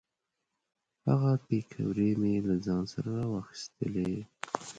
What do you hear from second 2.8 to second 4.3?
سره را واخیستلې.